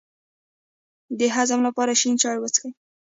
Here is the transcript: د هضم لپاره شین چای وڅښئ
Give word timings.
د 1.19 1.21
هضم 1.35 1.59
لپاره 1.67 1.93
شین 2.01 2.15
چای 2.23 2.37
وڅښئ 2.39 2.69